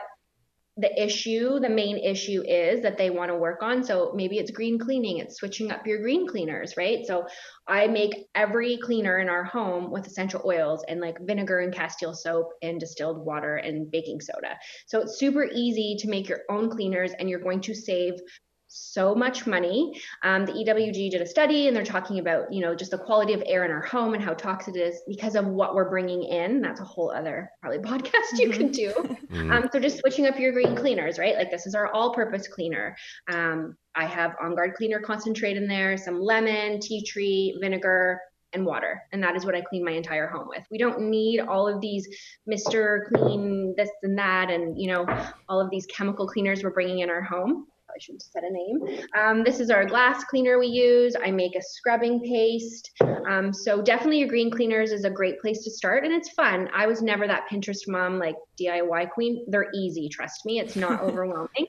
[0.76, 3.84] the issue, the main issue is that they want to work on.
[3.84, 7.06] So maybe it's green cleaning, it's switching up your green cleaners, right?
[7.06, 7.26] So
[7.68, 12.12] I make every cleaner in our home with essential oils and like vinegar and castile
[12.12, 14.58] soap and distilled water and baking soda.
[14.86, 18.14] So it's super easy to make your own cleaners and you're going to save
[18.74, 20.00] so much money.
[20.24, 23.32] Um, the EWG did a study and they're talking about, you know, just the quality
[23.32, 26.24] of air in our home and how toxic it is because of what we're bringing
[26.24, 26.60] in.
[26.60, 28.92] That's a whole other probably podcast you can do.
[29.34, 29.50] Mm-hmm.
[29.50, 31.34] Um, so just switching up your green cleaners, right?
[31.34, 32.96] Like this is our all purpose cleaner.
[33.32, 38.20] Um, I have On Guard cleaner concentrate in there, some lemon, tea tree, vinegar,
[38.52, 39.02] and water.
[39.12, 40.64] And that is what I clean my entire home with.
[40.70, 42.08] We don't need all of these
[42.48, 43.08] Mr.
[43.14, 45.06] Clean this and that and, you know,
[45.48, 47.66] all of these chemical cleaners we're bringing in our home.
[47.94, 49.06] I shouldn't set a name.
[49.16, 51.14] Um, this is our glass cleaner we use.
[51.22, 52.90] I make a scrubbing paste.
[53.28, 56.68] Um, so definitely your green cleaners is a great place to start and it's fun.
[56.74, 59.44] I was never that Pinterest mom like DIY queen.
[59.48, 60.58] They're easy, trust me.
[60.58, 61.66] It's not overwhelming.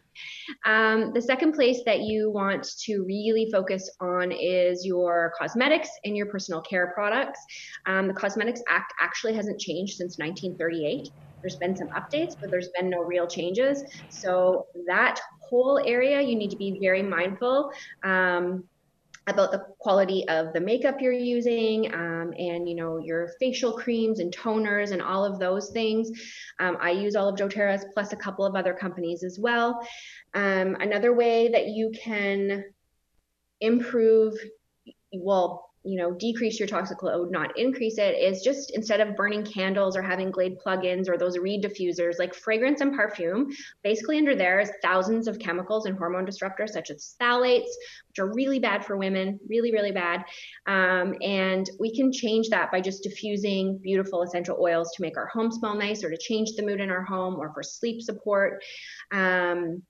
[0.66, 6.18] Um, the second place that you want to really focus on is your cosmetics and
[6.18, 7.40] your personal care products.
[7.86, 11.10] Um, the Cosmetics Act actually hasn't changed since 1938.
[11.42, 13.84] There's been some updates, but there's been no real changes.
[14.10, 17.72] So that whole area, you need to be very mindful.
[18.04, 18.64] Um,
[19.28, 24.20] about the quality of the makeup you're using um, and you know your facial creams
[24.20, 26.12] and toners and all of those things
[26.60, 29.80] um, i use all of doterra's plus a couple of other companies as well
[30.36, 32.64] um, another way that you can
[33.62, 34.36] improve
[35.14, 39.44] well you know decrease your toxic load not increase it is just instead of burning
[39.44, 43.52] candles or having glade plugins or those reed diffusers like fragrance and perfume
[43.84, 47.70] basically under there is thousands of chemicals and hormone disruptors such as phthalates
[48.10, 50.26] which are really bad for women really really bad.
[50.66, 55.28] Um, and we can change that by just diffusing beautiful essential oils to make our
[55.28, 58.64] home smell nice or to change the mood in our home or for sleep support.
[59.12, 59.84] Um,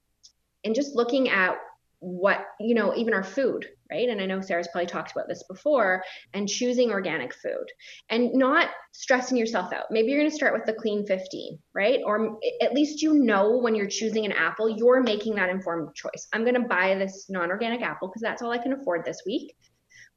[0.64, 1.58] and just looking at
[2.06, 4.10] what you know even our food right?
[4.10, 7.66] And i know sarah's probably talked about this before and choosing organic food
[8.10, 9.86] and not stressing yourself out.
[9.90, 12.00] Maybe you're going to start with the clean 15 right?
[12.06, 16.28] Or at least you know when you're choosing an apple you're making that informed choice.
[16.32, 19.56] I'm going to buy this non-organic apple because that's all i can afford this week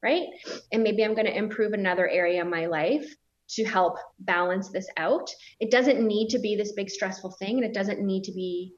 [0.03, 0.27] right?
[0.72, 3.07] And maybe i'm going to improve another area of my life
[3.51, 5.31] to help balance this out.
[5.59, 8.74] It doesn't need to be this big stressful thing and it doesn't need to be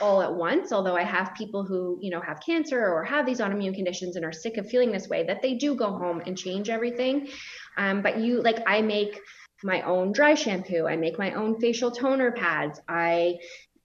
[0.00, 3.40] all at once although i have people who you know have cancer or have these
[3.40, 6.36] autoimmune conditions and are sick of feeling this way that they do go home and
[6.36, 7.28] change everything
[7.76, 9.18] um, but you like i make
[9.62, 13.34] my own dry shampoo i make my own facial toner pads i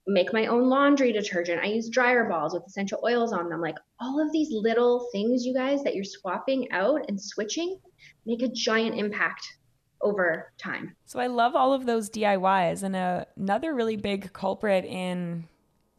[0.06, 3.76] make my own laundry detergent i use dryer balls with essential oils on them like
[4.00, 7.78] all of these little things you guys that you're swapping out and switching
[8.24, 9.46] make a giant impact
[10.02, 10.94] over time.
[11.06, 12.82] So I love all of those DIYs.
[12.82, 15.48] And uh, another really big culprit in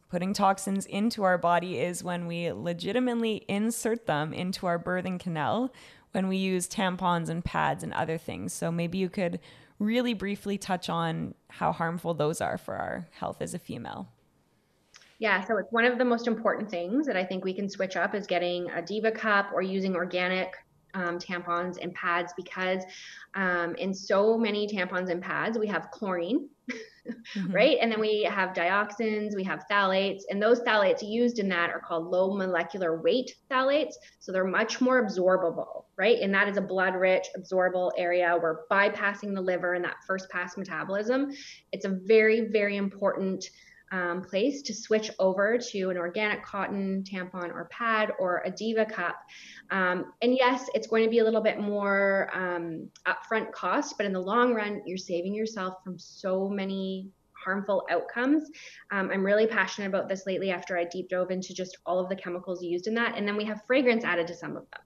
[0.08, 5.72] putting toxins into our body is when we legitimately insert them into our birthing canal
[6.12, 8.52] when we use tampons and pads and other things.
[8.52, 9.40] So maybe you could
[9.78, 14.08] really briefly touch on how harmful those are for our health as a female.
[15.18, 17.96] Yeah, so it's one of the most important things that I think we can switch
[17.96, 20.54] up is getting a Diva cup or using organic
[20.94, 22.82] um, tampons and pads because
[23.34, 26.48] um, in so many tampons and pads we have chlorine
[27.34, 27.52] mm-hmm.
[27.52, 27.78] right?
[27.80, 31.80] And then we have dioxins, we have phthalates, and those phthalates used in that are
[31.80, 33.94] called low molecular weight phthalates.
[34.18, 36.18] So they're much more absorbable, right?
[36.20, 38.38] And that is a blood rich, absorbable area.
[38.40, 41.32] We're bypassing the liver in that first pass metabolism.
[41.72, 43.50] It's a very, very important
[43.92, 48.84] um, place to switch over to an organic cotton tampon or pad or a Diva
[48.84, 49.16] cup.
[49.70, 54.06] Um, and yes, it's going to be a little bit more um, upfront cost, but
[54.06, 58.50] in the long run, you're saving yourself from so many harmful outcomes.
[58.90, 62.08] Um, I'm really passionate about this lately after I deep dove into just all of
[62.08, 63.16] the chemicals used in that.
[63.16, 64.82] And then we have fragrance added to some of them.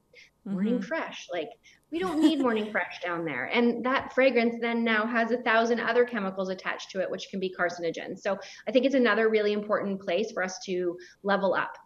[0.46, 0.54] Mm-hmm.
[0.54, 1.50] Morning Fresh, like
[1.92, 3.44] we don't need Morning Fresh down there.
[3.44, 7.38] And that fragrance then now has a thousand other chemicals attached to it, which can
[7.38, 8.18] be carcinogens.
[8.20, 11.76] So I think it's another really important place for us to level up.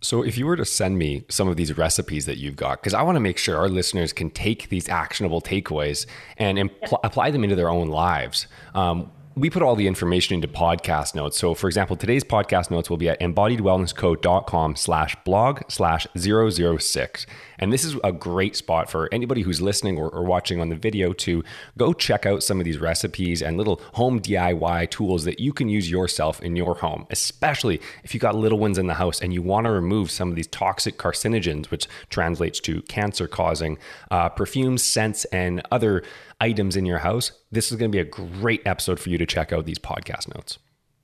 [0.00, 2.94] So, if you were to send me some of these recipes that you've got, because
[2.94, 6.06] I want to make sure our listeners can take these actionable takeaways
[6.36, 7.00] and impl- yep.
[7.02, 8.46] apply them into their own lives.
[8.74, 11.38] Um, we put all the information into podcast notes.
[11.38, 17.26] So for example, today's podcast notes will be at embodiedwellnessco.com slash blog slash 006.
[17.60, 20.76] And this is a great spot for anybody who's listening or, or, watching on the
[20.76, 21.42] video to
[21.76, 25.68] go check out some of these recipes and little home DIY tools that you can
[25.68, 29.32] use yourself in your home, especially if you got little ones in the house and
[29.32, 33.78] you want to remove some of these toxic carcinogens, which translates to cancer causing
[34.10, 36.02] uh, perfumes, scents, and other
[36.40, 39.26] items in your house, this is going to be a great episode for you to
[39.26, 40.58] check out these podcast notes.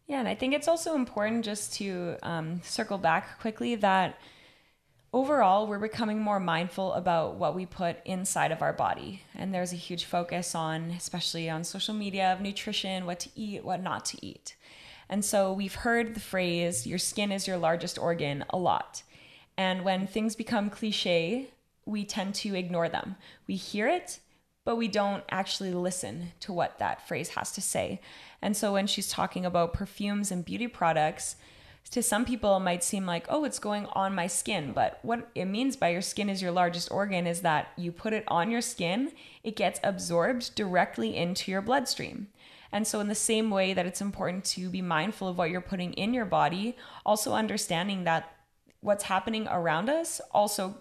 [0.06, 4.18] Yeah, and I think it's also important just to um, circle back quickly that
[5.12, 9.22] overall we're becoming more mindful about what we put inside of our body.
[9.34, 13.64] And there's a huge focus on, especially on social media, of nutrition, what to eat,
[13.64, 14.56] what not to eat.
[15.08, 19.02] And so we've heard the phrase, your skin is your largest organ, a lot.
[19.56, 21.50] And when things become cliche,
[21.86, 23.16] we tend to ignore them.
[23.46, 24.18] We hear it,
[24.64, 28.00] but we don't actually listen to what that phrase has to say.
[28.40, 31.37] And so when she's talking about perfumes and beauty products,
[31.90, 34.72] to some people it might seem like, oh, it's going on my skin.
[34.72, 38.12] But what it means by your skin is your largest organ is that you put
[38.12, 42.29] it on your skin, it gets absorbed directly into your bloodstream.
[42.72, 45.61] And so, in the same way that it's important to be mindful of what you're
[45.61, 48.35] putting in your body, also understanding that
[48.81, 50.79] what's happening around us also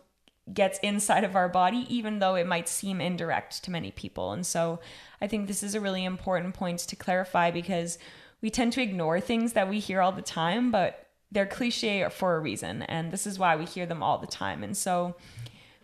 [0.51, 4.33] gets inside of our body, even though it might seem indirect to many people.
[4.33, 4.79] And so
[5.21, 7.97] I think this is a really important point to clarify because
[8.41, 12.35] we tend to ignore things that we hear all the time, but they're cliche for
[12.35, 12.81] a reason.
[12.83, 14.63] And this is why we hear them all the time.
[14.63, 15.15] And so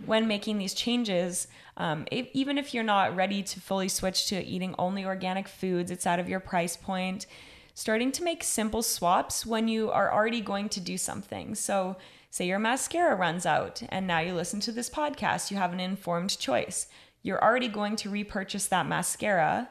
[0.05, 4.43] when making these changes, um, if, even if you're not ready to fully switch to
[4.43, 7.25] eating only organic foods, it's out of your price point,
[7.73, 11.55] starting to make simple swaps when you are already going to do something.
[11.55, 11.95] So
[12.29, 15.79] Say your mascara runs out and now you listen to this podcast, you have an
[15.79, 16.87] informed choice.
[17.23, 19.69] You're already going to repurchase that mascara.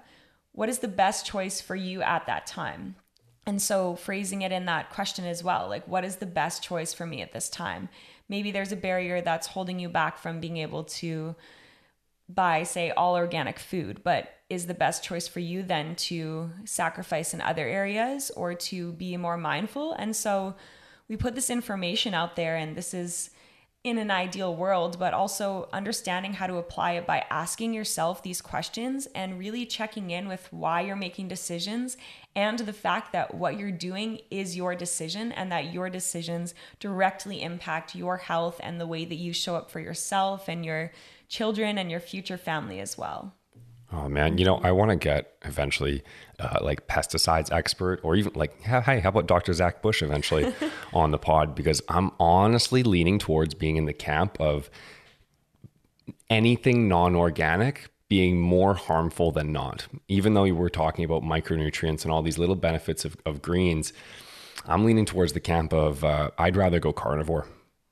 [0.52, 2.96] What is the best choice for you at that time?
[3.46, 6.92] And so phrasing it in that question as well, like what is the best choice
[6.92, 7.88] for me at this time?
[8.28, 11.34] Maybe there's a barrier that's holding you back from being able to
[12.28, 17.32] buy say all organic food, but is the best choice for you then to sacrifice
[17.32, 19.92] in other areas or to be more mindful?
[19.92, 20.56] And so
[21.08, 23.30] we put this information out there and this is
[23.84, 28.42] in an ideal world, but also understanding how to apply it by asking yourself these
[28.42, 31.96] questions and really checking in with why you're making decisions
[32.34, 37.40] and the fact that what you're doing is your decision and that your decisions directly
[37.40, 40.92] impact your health and the way that you show up for yourself and your
[41.28, 43.32] children and your future family as well.
[43.90, 46.02] Oh man, you know, I want to get eventually
[46.38, 49.54] uh, like pesticides expert or even like, hey, how about Dr.
[49.54, 50.52] Zach Bush eventually
[50.92, 51.54] on the pod?
[51.54, 54.68] Because I'm honestly leaning towards being in the camp of
[56.28, 59.86] anything non organic being more harmful than not.
[60.08, 63.92] Even though we were talking about micronutrients and all these little benefits of, of greens,
[64.66, 67.46] I'm leaning towards the camp of uh, I'd rather go carnivore.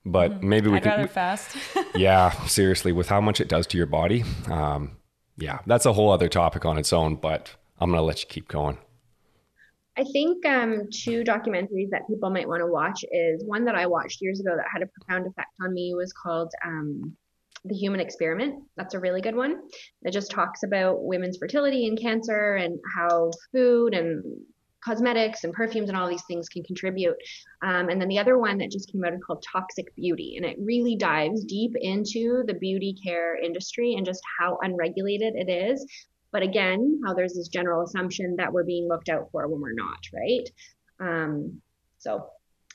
[0.05, 0.49] But mm-hmm.
[0.49, 0.93] maybe we I'd can.
[0.93, 1.57] rather fast.
[1.95, 4.25] yeah, seriously, with how much it does to your body.
[4.49, 4.93] Um,
[5.37, 8.29] yeah, that's a whole other topic on its own, but I'm going to let you
[8.29, 8.79] keep going.
[9.99, 13.87] I think um, two documentaries that people might want to watch is one that I
[13.87, 17.17] watched years ago that had a profound effect on me was called um,
[17.65, 18.63] The Human Experiment.
[18.77, 19.63] That's a really good one.
[20.03, 24.23] It just talks about women's fertility and cancer and how food and
[24.87, 27.17] cosmetics and perfumes and all these things can contribute.
[27.63, 30.47] Um, and then the other one that just came out is called Toxic Beauty, and
[30.47, 35.85] it really dives deep into the beauty care industry and just how unregulated it is.
[36.33, 39.73] But again, how there's this general assumption that we're being looked out for when we're
[39.73, 40.49] not, right?
[41.01, 41.61] Um,
[41.99, 42.29] so,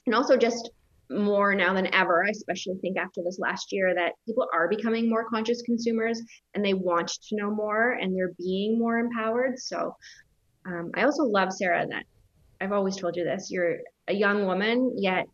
[0.05, 0.71] and also just
[1.11, 2.25] more now than ever.
[2.25, 6.21] I especially think after this last year that people are becoming more conscious consumers
[6.53, 9.59] and they want to know more and they're being more empowered.
[9.59, 9.95] So
[10.65, 12.05] um, I also love Sarah that
[12.59, 13.49] I've always told you this.
[13.49, 15.25] You're a young woman, yet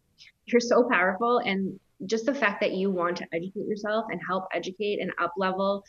[0.45, 4.45] you're so powerful and just the fact that you want to educate yourself and help
[4.53, 5.83] educate and up level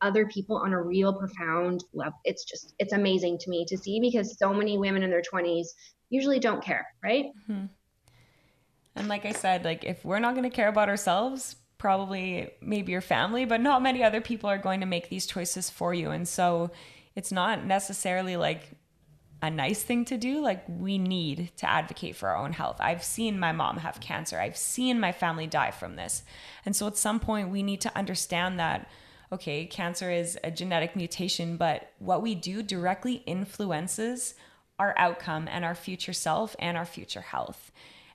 [0.00, 4.00] other people on a real profound level it's just it's amazing to me to see
[4.00, 5.68] because so many women in their 20s
[6.10, 7.66] usually don't care right mm-hmm.
[8.96, 12.92] and like i said like if we're not going to care about ourselves probably maybe
[12.92, 16.10] your family but not many other people are going to make these choices for you
[16.10, 16.70] and so
[17.14, 18.70] it's not necessarily like
[19.42, 20.40] a nice thing to do.
[20.40, 22.76] Like, we need to advocate for our own health.
[22.80, 26.22] I've seen my mom have cancer, I've seen my family die from this.
[26.64, 28.88] And so, at some point, we need to understand that,
[29.32, 34.34] okay, cancer is a genetic mutation, but what we do directly influences
[34.78, 37.70] our outcome and our future self and our future health.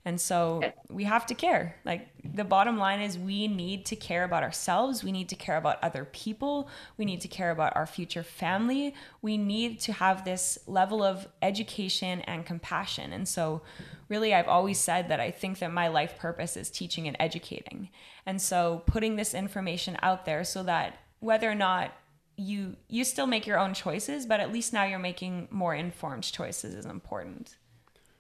[0.10, 1.76] And so we have to care.
[1.86, 5.04] Like the bottom line is we need to care about ourselves.
[5.04, 6.68] We need to care about other people.
[6.98, 8.96] We need to care about our future family.
[9.22, 13.14] We need to have this level of education and compassion.
[13.14, 13.62] And so
[14.08, 17.90] really I've always said that I think that my life purpose is teaching and educating.
[18.26, 21.92] And so putting this information out there so that whether or not
[22.36, 26.24] you you still make your own choices, but at least now you're making more informed
[26.24, 27.58] choices is important.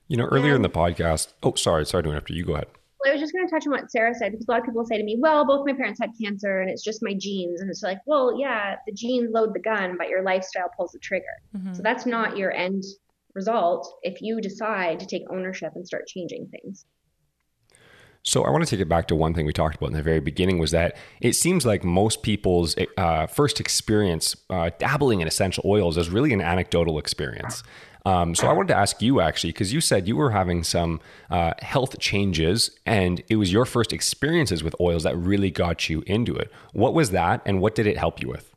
[0.09, 2.37] You know, earlier in the podcast, oh, sorry, sorry to interrupt you.
[2.37, 2.67] You go ahead.
[2.99, 4.65] Well, I was just going to touch on what Sarah said because a lot of
[4.65, 7.61] people say to me, well, both my parents had cancer and it's just my genes.
[7.61, 10.99] And it's like, well, yeah, the genes load the gun, but your lifestyle pulls the
[10.99, 11.25] trigger.
[11.55, 11.73] Mm-hmm.
[11.75, 12.83] So that's not your end
[13.35, 16.85] result if you decide to take ownership and start changing things.
[18.29, 20.03] So I want to take it back to one thing we talked about in the
[20.03, 25.27] very beginning was that it seems like most people's uh, first experience uh, dabbling in
[25.27, 27.63] essential oils is really an anecdotal experience.
[28.05, 31.01] Um, so I wanted to ask you actually, because you said you were having some
[31.31, 36.03] uh, health changes and it was your first experiences with oils that really got you
[36.05, 36.51] into it.
[36.73, 38.48] What was that and what did it help you with?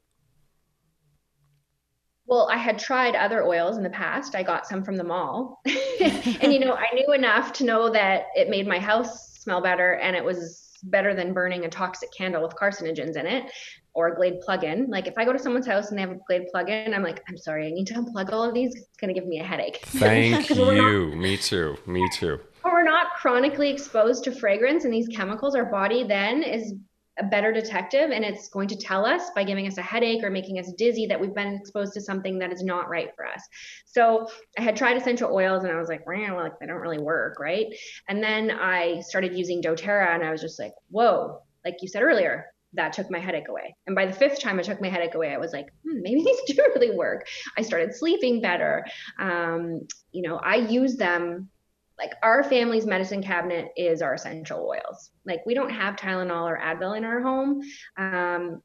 [2.32, 4.34] Well, I had tried other oils in the past.
[4.34, 5.60] I got some from the mall.
[5.66, 9.96] and, you know, I knew enough to know that it made my house smell better
[9.96, 13.52] and it was better than burning a toxic candle with carcinogens in it
[13.92, 14.88] or a Glade plug-in.
[14.88, 17.22] Like if I go to someone's house and they have a Glade plug-in, I'm like,
[17.28, 18.74] I'm sorry, I need to unplug all of these.
[18.76, 19.80] It's going to give me a headache.
[19.84, 20.74] Thank you.
[20.74, 21.76] Not, me too.
[21.86, 22.40] Me too.
[22.62, 26.72] When we're not chronically exposed to fragrance and these chemicals, our body then is
[27.18, 30.30] a better detective and it's going to tell us by giving us a headache or
[30.30, 33.42] making us dizzy that we've been exposed to something that is not right for us.
[33.86, 36.98] So I had tried essential oils and I was like, well, like they don't really
[36.98, 37.66] work, right?
[38.08, 42.02] And then I started using doTERRA and I was just like, whoa, like you said
[42.02, 43.74] earlier, that took my headache away.
[43.86, 46.22] And by the fifth time I took my headache away, I was like, hmm, maybe
[46.46, 47.26] these do really work.
[47.58, 48.86] I started sleeping better.
[49.18, 49.82] Um,
[50.12, 51.50] you know, I use them
[51.98, 55.10] like our family's medicine cabinet is our essential oils.
[55.24, 57.60] Like we don't have Tylenol or Advil in our home.
[57.96, 58.62] Um,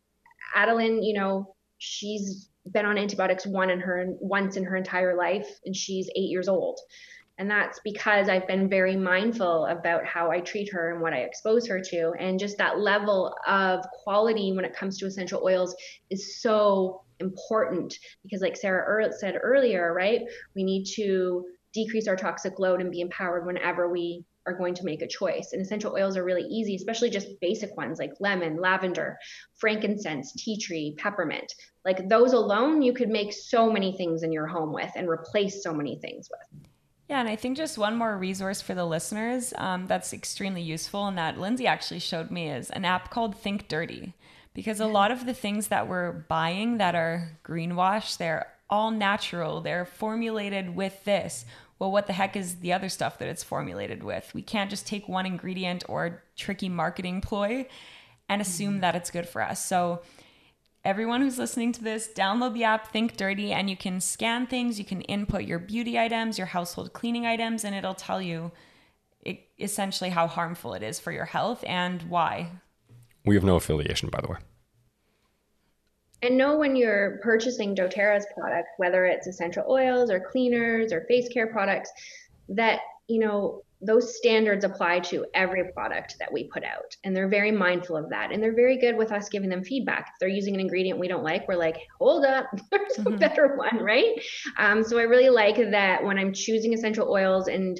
[0.56, 5.48] Adeline, you know, she's been on antibiotics one in her once in her entire life,
[5.66, 6.80] and she's eight years old.
[7.40, 11.18] And that's because I've been very mindful about how I treat her and what I
[11.20, 12.14] expose her to.
[12.20, 15.76] And just that level of quality when it comes to essential oils
[16.10, 20.22] is so important because, like Sarah said earlier, right?
[20.56, 21.46] We need to
[21.78, 25.50] decrease our toxic load and be empowered whenever we are going to make a choice.
[25.54, 29.18] And essential oils are really easy, especially just basic ones like lemon, lavender,
[29.60, 31.54] frankincense, tea tree, peppermint.
[31.86, 35.62] Like those alone, you could make so many things in your home with and replace
[35.62, 36.62] so many things with.
[37.10, 41.08] Yeah, and I think just one more resource for the listeners um, that's extremely useful
[41.08, 44.14] and that Lindsay actually showed me is an app called Think Dirty.
[44.54, 49.62] Because a lot of the things that we're buying that are greenwash, they're all natural,
[49.62, 51.46] they're formulated with this.
[51.80, 54.32] Well, what the heck is the other stuff that it's formulated with?
[54.34, 57.68] We can't just take one ingredient or tricky marketing ploy
[58.28, 58.82] and assume mm-hmm.
[58.82, 59.64] that it's good for us.
[59.64, 60.02] So,
[60.84, 64.80] everyone who's listening to this, download the app Think Dirty and you can scan things.
[64.80, 68.52] You can input your beauty items, your household cleaning items, and it'll tell you
[69.22, 72.52] it, essentially how harmful it is for your health and why.
[73.26, 74.38] We have no affiliation, by the way.
[76.22, 81.30] And know when you're purchasing doTERRA's product, whether it's essential oils or cleaners or face
[81.30, 81.92] care products,
[82.50, 86.96] that, you know, those standards apply to every product that we put out.
[87.04, 88.32] And they're very mindful of that.
[88.32, 90.08] And they're very good with us giving them feedback.
[90.14, 93.14] If they're using an ingredient we don't like we're like hold up there's mm-hmm.
[93.14, 94.20] a better one right?
[94.58, 97.80] Um, so i really like that when i'm choosing essential oils and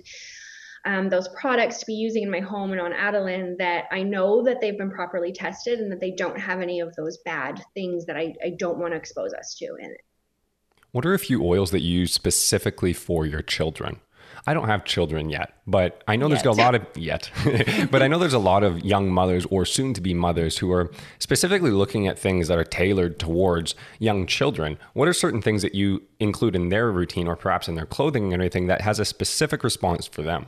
[0.88, 4.42] um, those products to be using in my home and on Adeline that I know
[4.44, 8.06] that they've been properly tested and that they don't have any of those bad things
[8.06, 10.02] that I, I don't want to expose us to in it.
[10.92, 14.00] What are a few oils that you use specifically for your children?
[14.46, 17.30] I don't have children yet, but I know there's a lot of yet,
[17.92, 20.72] but I know there's a lot of young mothers or soon to be mothers who
[20.72, 24.78] are specifically looking at things that are tailored towards young children.
[24.94, 28.32] What are certain things that you include in their routine or perhaps in their clothing
[28.32, 30.46] and anything that has a specific response for them?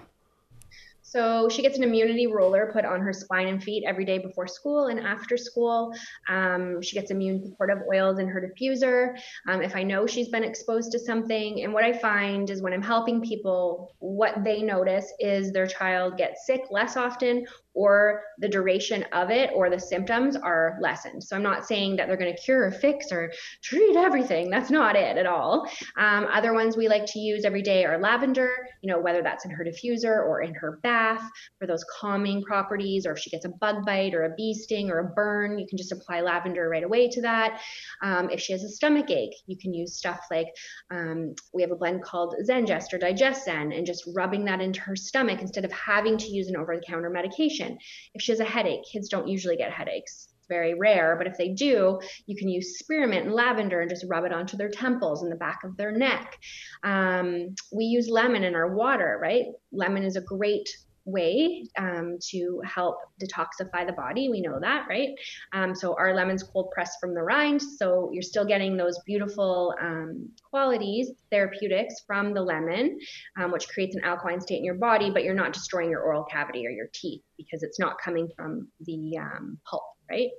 [1.09, 4.47] So she gets an immunity roller put on her spine and feet every day before
[4.47, 5.93] school and after school.
[6.27, 9.19] Um, she gets immune supportive oils in her diffuser.
[9.47, 12.73] Um, if I know she's been exposed to something, and what I find is when
[12.73, 17.45] I'm helping people, what they notice is their child gets sick less often
[17.79, 21.23] or the duration of it or the symptoms are lessened.
[21.23, 23.31] So I'm not saying that they're going to cure or fix or
[23.63, 24.49] treat everything.
[24.49, 25.65] That's not it at all.
[25.97, 28.51] Um, other ones we like to use every day are lavender,
[28.81, 31.23] you know, whether that's in her diffuser or in her bath
[31.57, 34.91] for those calming properties, or if she gets a bug bite or a bee sting
[34.91, 37.61] or a burn, you can just apply lavender right away to that.
[38.03, 40.47] Um, if she has a stomach ache, you can use stuff like
[40.91, 44.81] um, we have a blend called Zengest or Digest Zen and just rubbing that into
[44.81, 47.68] her stomach instead of having to use an over the counter medication.
[48.13, 50.29] If she has a headache, kids don't usually get headaches.
[50.37, 54.05] It's very rare, but if they do, you can use spearmint and lavender and just
[54.07, 56.37] rub it onto their temples and the back of their neck.
[56.83, 59.45] Um, we use lemon in our water, right?
[59.71, 60.69] Lemon is a great
[61.05, 64.29] way um, to help detoxify the body.
[64.29, 65.09] We know that, right?
[65.53, 69.75] Um, so our lemon's cold pressed from the rind, so you're still getting those beautiful
[69.81, 72.97] um, qualities, therapeutics from the lemon,
[73.37, 76.23] um, which creates an alkaline state in your body, but you're not destroying your oral
[76.23, 80.29] cavity or your teeth because it's not coming from the um, pulp, right?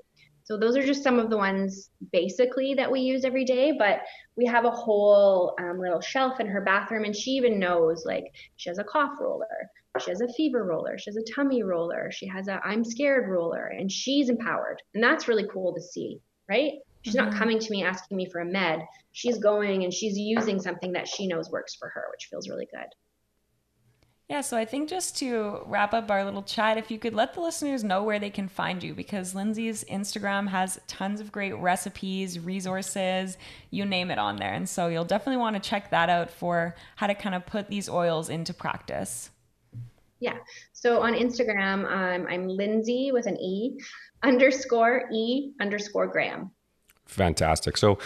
[0.50, 4.00] So those are just some of the ones basically that we use every day, but
[4.36, 8.24] we have a whole um, little shelf in her bathroom, and she even knows like
[8.56, 12.10] she has a cough roller, she has a fever roller, she has a tummy roller,
[12.12, 16.20] she has a I'm scared roller, and she's empowered, and that's really cool to see,
[16.48, 16.74] right?
[17.02, 17.38] She's not mm-hmm.
[17.38, 18.80] coming to me asking me for a med.
[19.12, 22.68] She's going and she's using something that she knows works for her, which feels really
[22.70, 22.86] good.
[24.28, 27.34] Yeah, so I think just to wrap up our little chat, if you could let
[27.34, 31.56] the listeners know where they can find you, because Lindsay's Instagram has tons of great
[31.56, 33.36] recipes, resources,
[33.72, 34.52] you name it on there.
[34.52, 37.70] And so you'll definitely want to check that out for how to kind of put
[37.70, 39.30] these oils into practice.
[40.20, 40.36] Yeah.
[40.72, 43.78] So on Instagram, um, I'm Lindsay with an E
[44.22, 46.50] underscore E underscore Graham.
[47.06, 47.76] Fantastic.
[47.76, 47.98] So,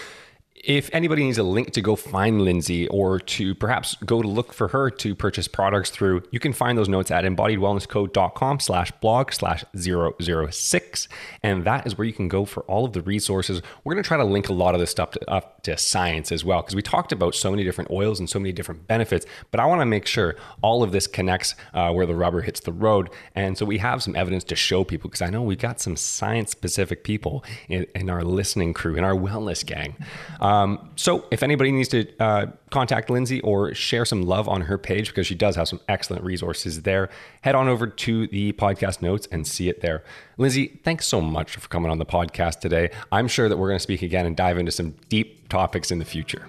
[0.54, 4.52] if anybody needs a link to go find Lindsay or to perhaps go to look
[4.52, 9.32] for her to purchase products through, you can find those notes at embodiedwellnessco.com slash blog
[9.32, 11.08] slash 006.
[11.42, 13.60] And that is where you can go for all of the resources.
[13.82, 16.32] We're going to try to link a lot of this stuff to, up to science
[16.32, 19.26] as well, because we talked about so many different oils and so many different benefits,
[19.50, 22.60] but I want to make sure all of this connects uh, where the rubber hits
[22.60, 23.10] the road.
[23.34, 25.96] And so we have some evidence to show people, because I know we've got some
[25.96, 29.96] science specific people in, in our listening crew, in our wellness gang.
[30.44, 34.76] Um, so if anybody needs to uh, contact Lindsay or share some love on her
[34.76, 37.08] page, because she does have some excellent resources there,
[37.40, 40.04] head on over to the podcast notes and see it there.
[40.36, 42.90] Lindsay, thanks so much for coming on the podcast today.
[43.10, 45.98] I'm sure that we're going to speak again and dive into some deep topics in
[45.98, 46.46] the future.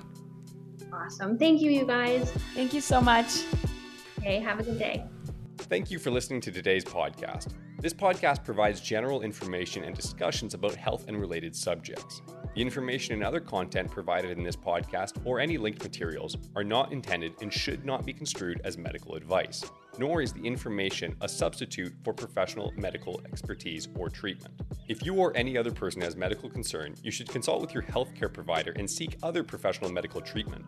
[0.92, 1.38] Awesome.
[1.38, 2.30] Thank you, you guys.
[2.54, 3.44] Thank you so much.
[4.20, 5.06] Okay, have a good day.
[5.58, 7.54] Thank you for listening to today's podcast.
[7.80, 12.22] This podcast provides general information and discussions about health and related subjects.
[12.56, 16.94] The information and other content provided in this podcast or any linked materials are not
[16.94, 19.64] intended and should not be construed as medical advice,
[20.00, 24.54] nor is the information a substitute for professional medical expertise or treatment.
[24.88, 28.34] If you or any other person has medical concern, you should consult with your healthcare
[28.34, 30.64] provider and seek other professional medical treatment.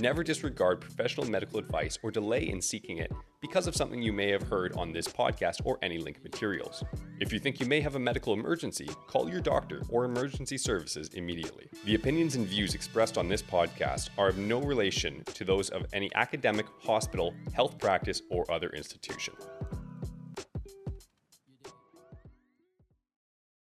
[0.00, 4.30] Never disregard professional medical advice or delay in seeking it because of something you may
[4.30, 6.82] have heard on this podcast or any linked materials.
[7.20, 11.10] If you think you may have a medical emergency, call your doctor or emergency services
[11.12, 11.68] immediately.
[11.84, 15.84] The opinions and views expressed on this podcast are of no relation to those of
[15.92, 19.34] any academic, hospital, health practice, or other institution.